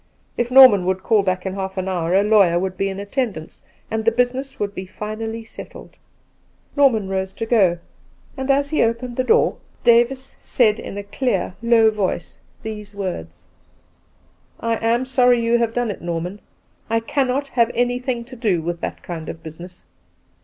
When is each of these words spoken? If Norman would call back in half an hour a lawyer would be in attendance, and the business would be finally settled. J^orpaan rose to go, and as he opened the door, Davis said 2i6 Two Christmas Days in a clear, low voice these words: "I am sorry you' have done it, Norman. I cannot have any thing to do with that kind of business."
If 0.35 0.49
Norman 0.49 0.83
would 0.85 1.03
call 1.03 1.21
back 1.21 1.45
in 1.45 1.53
half 1.53 1.77
an 1.77 1.87
hour 1.87 2.15
a 2.15 2.23
lawyer 2.23 2.57
would 2.57 2.75
be 2.75 2.89
in 2.89 2.99
attendance, 2.99 3.61
and 3.91 4.03
the 4.03 4.11
business 4.11 4.59
would 4.59 4.73
be 4.73 4.87
finally 4.87 5.43
settled. 5.43 5.99
J^orpaan 6.75 7.07
rose 7.07 7.33
to 7.33 7.45
go, 7.45 7.77
and 8.35 8.49
as 8.49 8.71
he 8.71 8.81
opened 8.81 9.15
the 9.15 9.23
door, 9.23 9.57
Davis 9.83 10.35
said 10.39 10.77
2i6 10.77 10.77
Two 10.77 10.83
Christmas 10.83 10.85
Days 10.85 10.85
in 10.91 10.97
a 10.97 11.03
clear, 11.03 11.55
low 11.61 11.91
voice 11.91 12.39
these 12.63 12.95
words: 12.95 13.47
"I 14.59 14.77
am 14.83 15.05
sorry 15.05 15.39
you' 15.39 15.59
have 15.59 15.75
done 15.75 15.91
it, 15.91 16.01
Norman. 16.01 16.41
I 16.89 16.99
cannot 16.99 17.49
have 17.49 17.69
any 17.75 17.99
thing 17.99 18.23
to 18.25 18.35
do 18.35 18.59
with 18.63 18.81
that 18.81 19.03
kind 19.03 19.29
of 19.29 19.43
business." 19.43 19.85